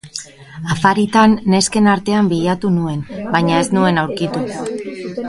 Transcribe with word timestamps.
Afaritan 0.75 1.35
nesken 1.53 1.89
artean 1.91 2.31
bilatu 2.31 2.71
nuen, 2.79 3.05
baina 3.37 3.61
ez 3.65 3.69
nuen 3.79 4.01
aurkitu. 4.05 4.43